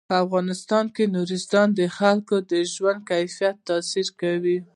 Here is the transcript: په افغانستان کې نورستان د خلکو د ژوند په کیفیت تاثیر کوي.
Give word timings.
په 0.09 0.15
افغانستان 0.25 0.85
کې 0.95 1.03
نورستان 1.15 1.67
د 1.79 1.81
خلکو 1.97 2.35
د 2.51 2.53
ژوند 2.73 2.99
په 3.03 3.07
کیفیت 3.09 3.55
تاثیر 3.69 4.07
کوي. 4.21 4.57